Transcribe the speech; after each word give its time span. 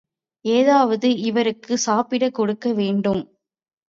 ஏதாவது 0.45 1.09
இவருக்குச் 1.21 1.83
சாப்பிடக் 1.85 2.33
கொடுக்க 2.33 2.73
வேண்டும். 2.73 3.21